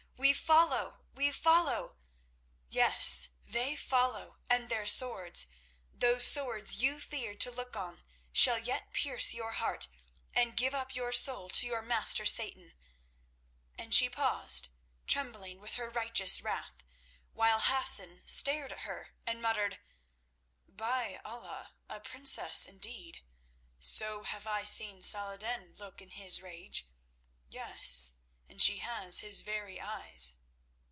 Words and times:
'We 0.17 0.33
follow. 0.33 0.99
We 1.15 1.31
follow!' 1.31 1.97
Yes, 2.69 3.29
they 3.43 3.75
follow, 3.75 4.37
and 4.51 4.69
their 4.69 4.85
swords—those 4.85 6.23
swords 6.25 6.75
you 6.77 6.99
feared 6.99 7.39
to 7.39 7.49
look 7.49 7.75
on—shall 7.75 8.59
yet 8.59 8.93
pierce 8.93 9.33
your 9.33 9.53
heart 9.53 9.87
and 10.35 10.55
give 10.55 10.75
up 10.75 10.93
your 10.93 11.11
soul 11.11 11.49
to 11.49 11.65
your 11.65 11.81
master 11.81 12.23
Satan," 12.25 12.73
and 13.75 13.95
she 13.95 14.11
paused, 14.11 14.69
trembling 15.07 15.59
with 15.59 15.73
her 15.73 15.89
righteous 15.89 16.39
wrath, 16.43 16.83
while 17.33 17.59
Hassan 17.59 18.21
stared 18.27 18.71
at 18.71 18.81
her 18.81 19.15
and 19.25 19.41
muttered: 19.41 19.79
"By 20.67 21.19
Allah, 21.25 21.73
a 21.89 21.99
princess 21.99 22.67
indeed! 22.67 23.23
So 23.79 24.21
have 24.21 24.45
I 24.45 24.65
seen 24.65 25.01
Salah 25.01 25.33
ed 25.33 25.39
din 25.39 25.73
look 25.79 25.99
in 25.99 26.11
his 26.11 26.43
rage. 26.43 26.87
Yes, 27.49 28.13
and 28.47 28.61
she 28.61 28.79
has 28.79 29.19
his 29.19 29.43
very 29.43 29.79
eyes." 29.79 30.33